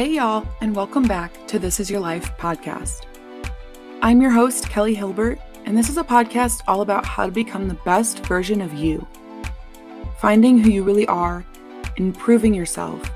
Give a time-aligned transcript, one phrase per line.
[0.00, 3.04] Hey, y'all, and welcome back to This Is Your Life podcast.
[4.00, 7.68] I'm your host, Kelly Hilbert, and this is a podcast all about how to become
[7.68, 9.06] the best version of you,
[10.18, 11.44] finding who you really are,
[11.98, 13.10] improving yourself,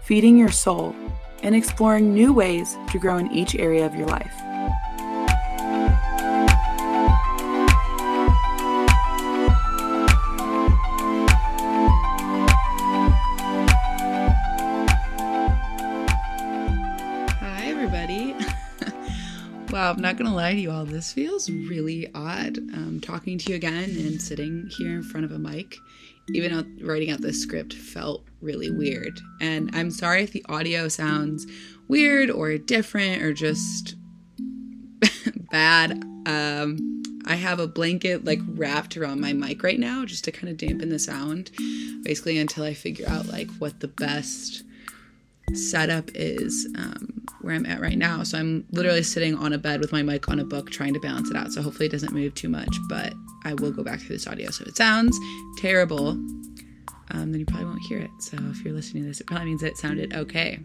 [0.00, 0.96] feeding your soul,
[1.42, 4.34] and exploring new ways to grow in each area of your life.
[20.20, 20.84] Not to lie to you all.
[20.84, 25.32] This feels really odd um, talking to you again and sitting here in front of
[25.32, 25.76] a mic.
[26.30, 29.20] Even out, writing out this script felt really weird.
[29.40, 31.46] And I'm sorry if the audio sounds
[31.88, 33.96] weird or different or just
[35.50, 35.92] bad.
[36.26, 40.48] Um, I have a blanket like wrapped around my mic right now just to kind
[40.48, 41.50] of dampen the sound,
[42.02, 44.62] basically until I figure out like what the best
[45.52, 48.22] setup is um, where I'm at right now.
[48.22, 51.00] So I'm literally sitting on a bed with my mic on a book trying to
[51.00, 51.52] balance it out.
[51.52, 53.12] So hopefully it doesn't move too much, but
[53.44, 54.50] I will go back through this audio.
[54.50, 55.18] So it sounds
[55.58, 56.10] terrible,
[57.10, 58.10] um, then you probably won't hear it.
[58.18, 60.60] So if you're listening to this, it probably means it sounded okay.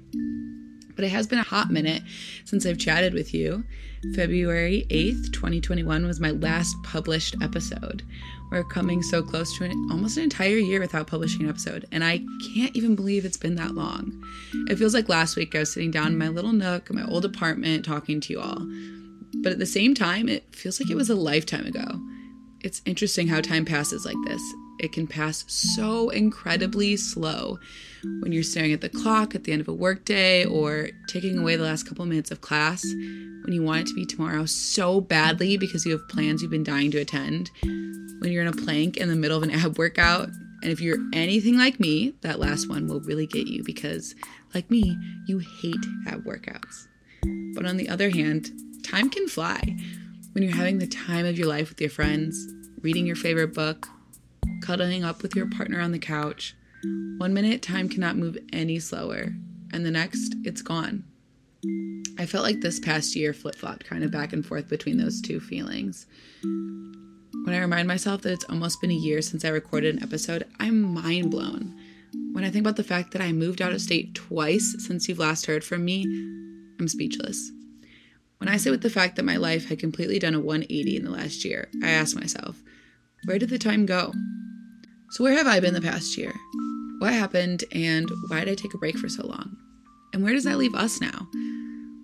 [1.00, 2.04] But it has been a hot minute
[2.44, 3.64] since I've chatted with you.
[4.16, 8.04] February 8th, 2021 was my last published episode.
[8.52, 12.04] We're coming so close to an, almost an entire year without publishing an episode, and
[12.04, 12.18] I
[12.54, 14.22] can't even believe it's been that long.
[14.68, 17.06] It feels like last week I was sitting down in my little nook in my
[17.06, 18.68] old apartment talking to you all.
[19.42, 22.02] But at the same time, it feels like it was a lifetime ago.
[22.60, 24.42] It's interesting how time passes like this.
[24.80, 27.60] It can pass so incredibly slow
[28.22, 31.56] when you're staring at the clock at the end of a workday or taking away
[31.56, 32.84] the last couple minutes of class
[33.44, 36.64] when you want it to be tomorrow so badly because you have plans you've been
[36.64, 40.30] dying to attend, when you're in a plank in the middle of an ab workout.
[40.62, 44.14] And if you're anything like me, that last one will really get you because,
[44.54, 46.88] like me, you hate ab workouts.
[47.56, 48.52] But on the other hand,
[48.84, 49.78] time can fly
[50.34, 53.88] when you're having the time of your life with your friends, reading your favorite book,
[54.70, 55.58] cuddling up with your mm-hmm.
[55.58, 56.56] partner on the couch.
[57.18, 59.34] One minute, time cannot move any slower,
[59.74, 61.06] and the next, it's gone.
[62.20, 65.22] I felt like this past year flip flopped kind of back and forth between those
[65.22, 66.06] two feelings.
[66.44, 70.46] When I remind myself that it's almost been a year since I recorded an episode,
[70.60, 71.76] I'm mind blown.
[72.34, 75.18] When I think about the fact that I moved out of state twice since you've
[75.18, 76.04] last heard from me,
[76.80, 77.52] I'm speechless.
[78.38, 81.06] When I sit with the fact that my life had completely done a 180 in
[81.06, 82.62] the last year, I ask myself,
[83.26, 84.14] where did the time go?
[85.12, 86.34] So, where have I been the past year?
[87.00, 89.58] What happened, and why did I take a break for so long?
[90.14, 91.28] And where does that leave us now?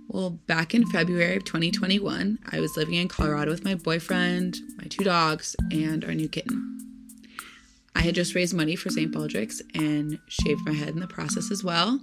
[0.07, 4.85] Well, back in February of 2021, I was living in Colorado with my boyfriend, my
[4.85, 6.79] two dogs, and our new kitten.
[7.95, 9.11] I had just raised money for St.
[9.11, 11.99] Baldrick's and shaved my head in the process as well.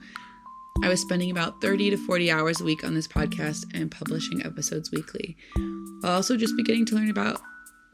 [0.85, 4.45] I was spending about 30 to 40 hours a week on this podcast and publishing
[4.45, 5.37] episodes weekly,
[6.01, 7.41] while also just beginning to learn about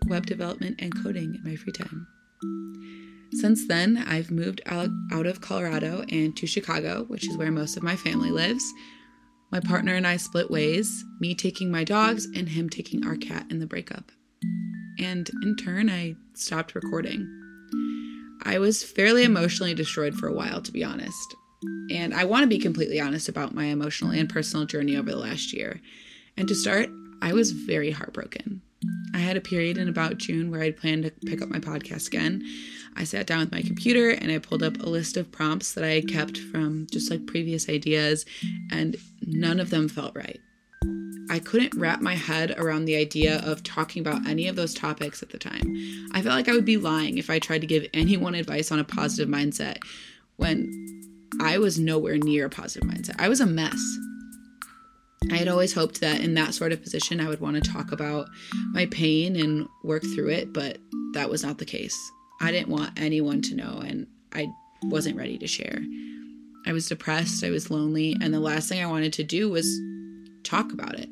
[0.09, 2.07] web development and coding in my free time.
[3.41, 7.84] Since then, I've moved out, of Colorado and to Chicago, which is where most of
[7.84, 8.65] my family lives.
[9.53, 13.47] My partner and I split ways, me taking my dogs and him taking our cat
[13.48, 14.10] in the breakup.
[14.98, 17.27] And in turn, I stopped recording.
[18.44, 21.37] I was fairly emotionally destroyed for a while, to be honest.
[21.91, 25.16] And I want to be completely honest about my emotional and personal journey over the
[25.16, 25.81] last year.
[26.37, 26.91] And to start,
[27.22, 28.62] I was very heartbroken.
[29.19, 32.06] I had a period in about June where I'd planned to pick up my podcast
[32.06, 32.45] again.
[32.95, 35.83] I sat down with my computer and I pulled up a list of prompts that
[35.83, 38.25] I had kept from just like previous ideas,
[38.71, 40.39] and none of them felt right.
[41.31, 45.21] I couldn't wrap my head around the idea of talking about any of those topics
[45.21, 45.75] at the time.
[46.12, 48.78] I felt like I would be lying if I tried to give anyone advice on
[48.78, 49.78] a positive mindset
[50.37, 50.71] when
[51.41, 53.17] I was nowhere near a positive mindset.
[53.19, 53.83] I was a mess.
[55.31, 57.92] I had always hoped that in that sort of position, I would want to talk
[57.92, 58.28] about
[58.72, 60.78] my pain and work through it, but
[61.15, 61.97] that was not the case.
[62.41, 64.48] I didn't want anyone to know, and I
[64.84, 65.81] wasn't ready to share.
[66.66, 69.66] I was depressed, I was lonely, and the last thing I wanted to do was
[70.45, 71.09] talk about it.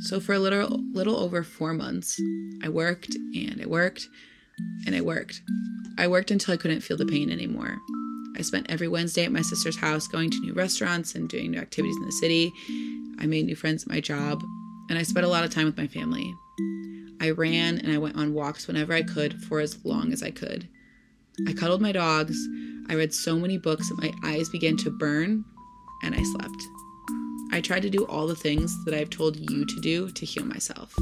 [0.00, 2.20] So for a little little over 4 months,
[2.62, 4.08] I worked and I worked
[4.86, 5.42] and I worked.
[5.98, 7.76] I worked until I couldn't feel the pain anymore.
[8.36, 11.58] I spent every Wednesday at my sister's house going to new restaurants and doing new
[11.58, 12.52] activities in the city.
[13.18, 14.42] I made new friends at my job,
[14.88, 16.32] and I spent a lot of time with my family.
[17.20, 20.30] I ran and I went on walks whenever I could for as long as I
[20.30, 20.68] could.
[21.46, 22.36] I cuddled my dogs.
[22.88, 25.44] I read so many books that my eyes began to burn,
[26.02, 26.62] and I slept.
[27.52, 30.44] I tried to do all the things that I've told you to do to heal
[30.44, 30.94] myself.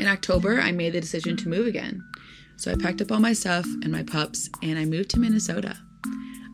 [0.00, 2.02] In October, I made the decision to move again.
[2.56, 5.78] So I packed up all my stuff and my pups and I moved to Minnesota.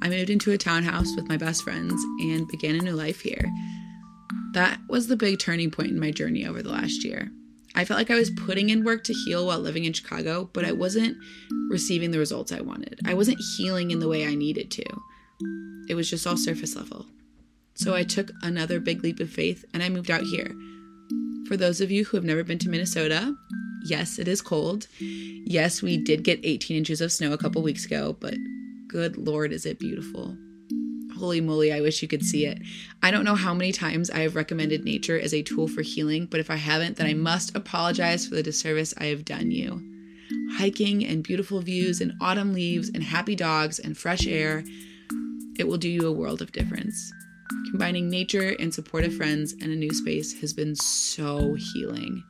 [0.03, 3.51] I moved into a townhouse with my best friends and began a new life here.
[4.53, 7.31] That was the big turning point in my journey over the last year.
[7.75, 10.65] I felt like I was putting in work to heal while living in Chicago, but
[10.65, 11.19] I wasn't
[11.69, 13.01] receiving the results I wanted.
[13.05, 14.85] I wasn't healing in the way I needed to.
[15.89, 17.05] It was just all surface level.
[17.75, 20.55] So I took another big leap of faith and I moved out here.
[21.47, 23.37] For those of you who have never been to Minnesota,
[23.85, 24.89] yes, it is cold.
[24.99, 28.35] Yes, we did get 18 inches of snow a couple weeks ago, but
[28.89, 30.37] good lord, is it beautiful.
[31.19, 32.59] Holy moly, I wish you could see it.
[33.03, 36.27] I don't know how many times I have recommended nature as a tool for healing,
[36.27, 39.83] but if I haven't, then I must apologize for the disservice I have done you.
[40.53, 44.63] Hiking and beautiful views and autumn leaves and happy dogs and fresh air,
[45.59, 47.13] it will do you a world of difference.
[47.71, 52.23] Combining nature and supportive friends and a new space has been so healing.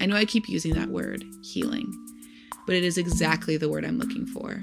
[0.00, 1.92] I know I keep using that word, healing,
[2.66, 4.62] but it is exactly the word I'm looking for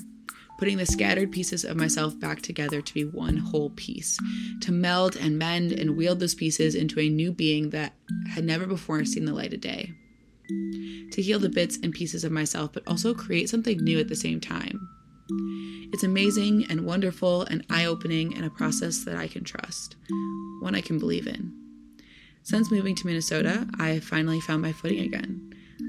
[0.58, 4.18] putting the scattered pieces of myself back together to be one whole piece,
[4.62, 7.94] to meld and mend and wield those pieces into a new being that
[8.30, 9.92] had never before seen the light of day.
[11.12, 14.16] To heal the bits and pieces of myself, but also create something new at the
[14.16, 14.80] same time.
[15.94, 19.96] It's amazing and wonderful and eye opening and a process that I can trust,
[20.62, 21.54] one I can believe in.
[22.44, 25.45] Since moving to Minnesota, I have finally found my footing again.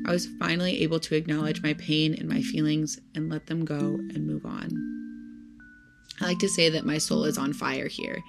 [0.06, 3.76] I was finally able to acknowledge my pain and my feelings and let them go
[3.76, 4.70] and move on.
[6.20, 8.22] I like to say that my soul is on fire here.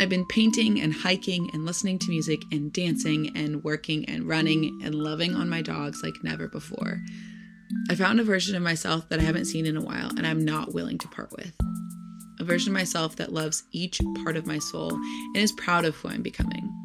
[0.00, 4.80] I've been painting and hiking and listening to music and dancing and working and running
[4.84, 7.00] and loving on my dogs like never before.
[7.88, 10.44] I found a version of myself that I haven't seen in a while and I'm
[10.44, 11.54] not willing to part with.
[12.38, 15.94] A version of myself that loves each part of my soul and is proud of
[15.96, 16.75] who I'm becoming.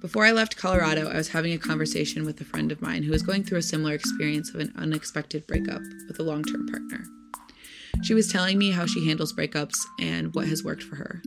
[0.00, 3.10] Before I left Colorado, I was having a conversation with a friend of mine who
[3.10, 7.04] was going through a similar experience of an unexpected breakup with a long term partner.
[8.02, 11.22] She was telling me how she handles breakups and what has worked for her.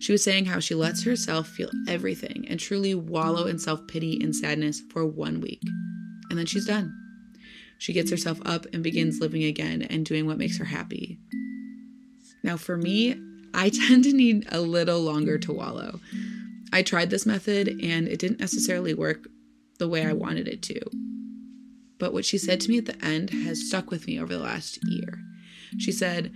[0.00, 4.18] She was saying how she lets herself feel everything and truly wallow in self pity
[4.22, 5.60] and sadness for one week.
[6.30, 6.94] And then she's done.
[7.76, 11.18] She gets herself up and begins living again and doing what makes her happy.
[12.42, 13.20] Now, for me,
[13.52, 16.00] I tend to need a little longer to wallow.
[16.72, 19.28] I tried this method and it didn't necessarily work
[19.78, 20.80] the way I wanted it to.
[21.98, 24.42] But what she said to me at the end has stuck with me over the
[24.42, 25.18] last year.
[25.78, 26.32] She said,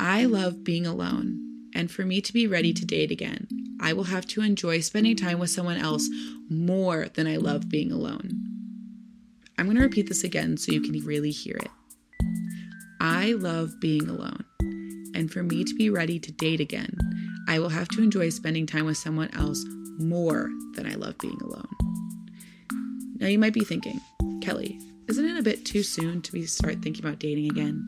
[0.00, 3.46] I love being alone, and for me to be ready to date again,
[3.80, 6.08] I will have to enjoy spending time with someone else
[6.48, 8.42] more than I love being alone.
[9.58, 11.70] I'm going to repeat this again so you can really hear it.
[13.00, 14.44] I love being alone,
[15.14, 16.94] and for me to be ready to date again,
[17.48, 19.64] I will have to enjoy spending time with someone else
[19.98, 21.68] more than I love being alone.
[23.18, 24.00] Now you might be thinking,
[24.42, 24.78] Kelly,
[25.08, 27.86] isn't it a bit too soon to be start thinking about dating again,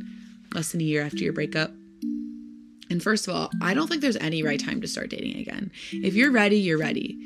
[0.54, 1.70] less than a year after your breakup?
[2.90, 5.70] And first of all, I don't think there's any right time to start dating again.
[5.92, 7.18] If you're ready, you're ready.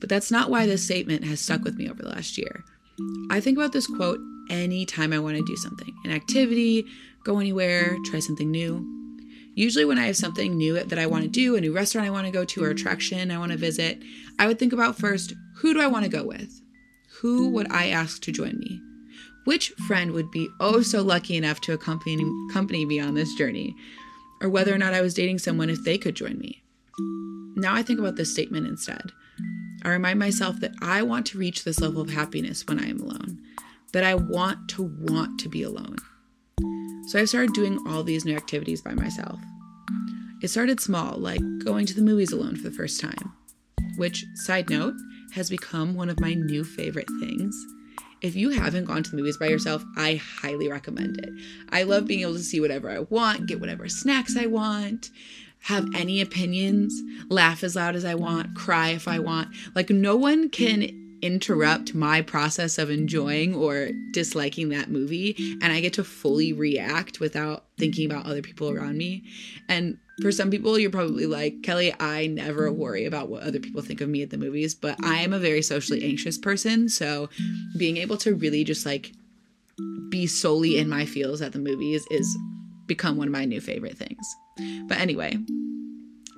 [0.00, 2.64] But that's not why this statement has stuck with me over the last year.
[3.30, 4.18] I think about this quote
[4.50, 6.84] anytime I want to do something an activity,
[7.24, 9.03] go anywhere, try something new.
[9.54, 12.10] Usually, when I have something new that I want to do, a new restaurant I
[12.10, 14.02] want to go to, or attraction I want to visit,
[14.38, 16.60] I would think about first who do I want to go with?
[17.20, 18.80] Who would I ask to join me?
[19.44, 23.74] Which friend would be oh so lucky enough to accompany, accompany me on this journey?
[24.42, 26.62] Or whether or not I was dating someone if they could join me.
[27.56, 29.12] Now I think about this statement instead.
[29.84, 33.00] I remind myself that I want to reach this level of happiness when I am
[33.00, 33.38] alone,
[33.92, 35.96] that I want to want to be alone.
[37.08, 39.38] So I started doing all these new activities by myself.
[40.44, 43.32] It started small, like going to the movies alone for the first time,
[43.96, 44.92] which, side note,
[45.32, 47.56] has become one of my new favorite things.
[48.20, 51.30] If you haven't gone to the movies by yourself, I highly recommend it.
[51.70, 55.08] I love being able to see whatever I want, get whatever snacks I want,
[55.60, 56.92] have any opinions,
[57.30, 59.48] laugh as loud as I want, cry if I want.
[59.74, 65.80] Like, no one can interrupt my process of enjoying or disliking that movie and I
[65.80, 69.24] get to fully react without thinking about other people around me.
[69.70, 73.82] And for some people, you're probably like, Kelly, I never worry about what other people
[73.82, 76.88] think of me at the movies, but I am a very socially anxious person.
[76.88, 77.28] So
[77.76, 79.12] being able to really just like
[80.08, 82.38] be solely in my feels at the movies is
[82.86, 84.36] become one of my new favorite things.
[84.86, 85.36] But anyway,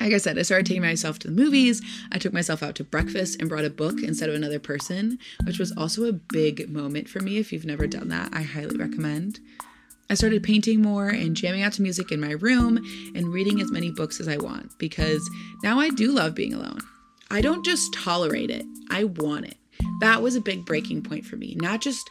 [0.00, 1.83] like I said, I started taking myself to the movies.
[2.12, 5.59] I took myself out to breakfast and brought a book instead of another person, which
[5.59, 7.38] was also a big moment for me.
[7.38, 9.40] If you've never done that, I highly recommend.
[10.09, 12.79] I started painting more and jamming out to music in my room
[13.15, 15.29] and reading as many books as I want because
[15.63, 16.81] now I do love being alone.
[17.31, 19.57] I don't just tolerate it, I want it.
[20.01, 21.57] That was a big breaking point for me.
[21.57, 22.09] Not just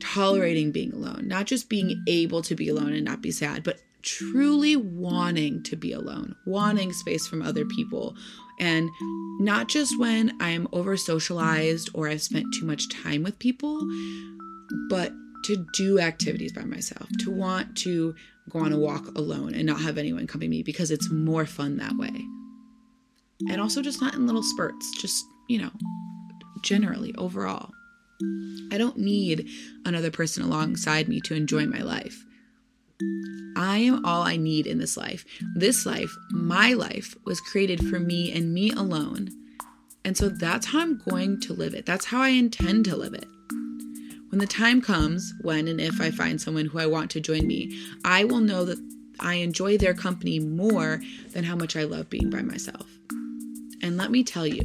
[0.00, 3.80] tolerating being alone, not just being able to be alone and not be sad, but
[4.02, 8.16] truly wanting to be alone, wanting space from other people.
[8.60, 8.88] And
[9.40, 13.86] not just when I'm over socialized or I've spent too much time with people,
[14.88, 15.12] but
[15.46, 18.14] to do activities by myself, to want to
[18.50, 21.76] go on a walk alone and not have anyone come me because it's more fun
[21.76, 22.12] that way.
[23.50, 25.70] And also just not in little spurts, just, you know,
[26.62, 27.70] generally overall.
[28.72, 29.48] I don't need
[29.84, 32.24] another person alongside me to enjoy my life.
[33.56, 35.24] I am all I need in this life.
[35.54, 39.28] This life, my life, was created for me and me alone.
[40.04, 41.84] And so that's how I'm going to live it.
[41.84, 43.26] That's how I intend to live it.
[44.36, 47.46] When the time comes, when and if I find someone who I want to join
[47.46, 47.74] me,
[48.04, 48.76] I will know that
[49.18, 51.00] I enjoy their company more
[51.32, 52.86] than how much I love being by myself.
[53.80, 54.60] And let me tell you,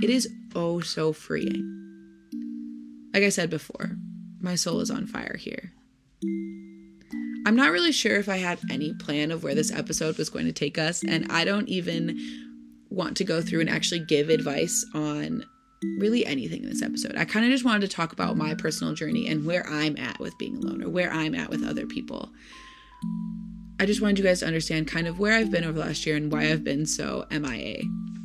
[0.00, 1.58] it is oh so freeing.
[3.12, 3.96] Like I said before,
[4.40, 5.72] my soul is on fire here.
[7.46, 10.46] I'm not really sure if I had any plan of where this episode was going
[10.46, 12.16] to take us, and I don't even
[12.90, 15.44] want to go through and actually give advice on
[15.98, 17.16] really anything in this episode.
[17.16, 20.18] I kind of just wanted to talk about my personal journey and where I'm at
[20.18, 22.30] with being alone or where I'm at with other people.
[23.80, 26.04] I just wanted you guys to understand kind of where I've been over the last
[26.04, 27.82] year and why I've been so MIA.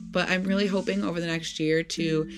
[0.09, 2.29] But I'm really hoping over the next year to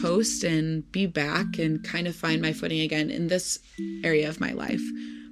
[0.00, 3.58] post and be back and kind of find my footing again in this
[4.02, 4.82] area of my life.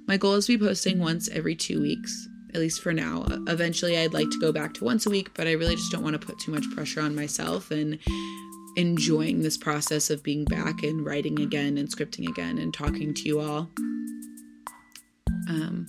[0.07, 3.25] My goal is to be posting once every two weeks, at least for now.
[3.47, 6.03] Eventually, I'd like to go back to once a week, but I really just don't
[6.03, 7.97] want to put too much pressure on myself and
[8.75, 13.21] enjoying this process of being back and writing again and scripting again and talking to
[13.23, 13.69] you all.
[15.49, 15.85] Um,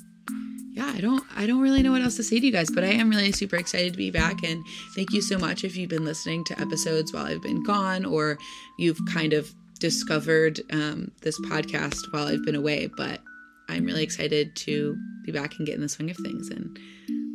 [0.74, 2.84] yeah, I don't I don't really know what else to say to you guys, but
[2.84, 4.64] I am really super excited to be back and
[4.96, 8.38] thank you so much if you've been listening to episodes while I've been gone or
[8.78, 12.88] you've kind of discovered um, this podcast while I've been away.
[12.96, 13.20] But
[13.68, 16.76] I'm really excited to be back and get in the swing of things and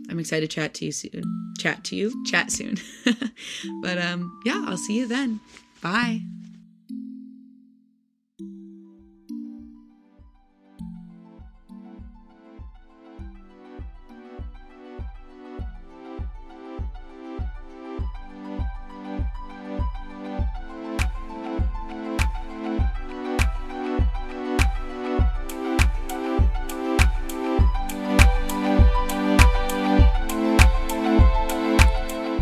[0.09, 1.23] I'm excited to chat to you soon.
[1.59, 2.77] Chat to you, chat soon.
[3.81, 5.39] but um yeah, I'll see you then.
[5.81, 6.21] Bye.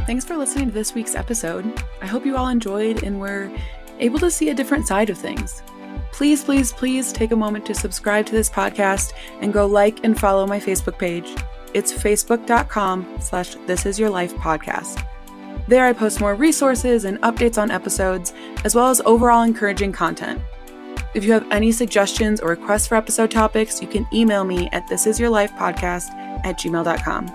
[0.08, 1.84] Thanks for listening to this week's episode.
[2.02, 3.52] I hope you all enjoyed and were
[4.00, 5.62] able to see a different side of things.
[6.14, 9.12] Please, please, please take a moment to subscribe to this podcast
[9.42, 11.36] and go like and follow my Facebook page.
[11.74, 15.06] It's facebook.com slash this is your life podcast.
[15.68, 18.34] There I post more resources and updates on episodes,
[18.64, 20.42] as well as overall encouraging content.
[21.16, 24.88] If you have any suggestions or requests for episode topics, you can email me at
[24.88, 27.28] thisisyourlifepodcast at gmail.com.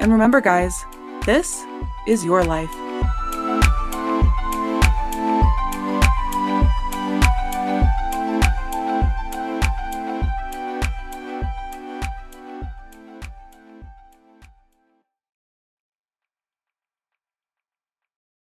[0.00, 0.74] And remember, guys,
[1.24, 1.64] this
[2.06, 2.91] is your life.